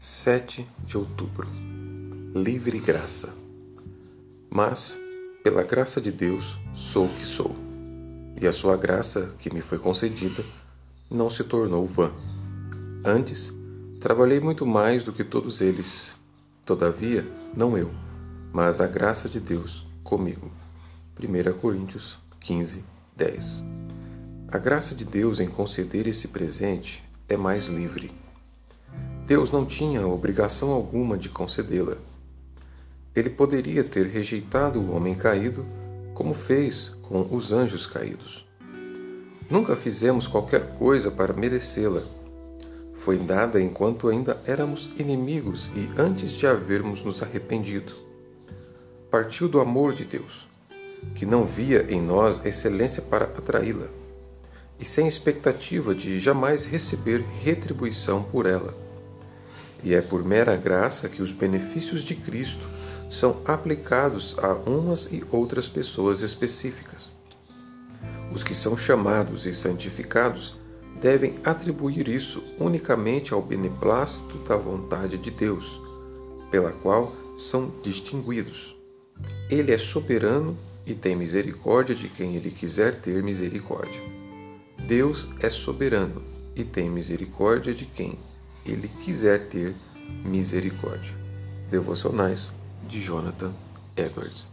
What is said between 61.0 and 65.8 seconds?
que os benefícios de Cristo são aplicados a umas e outras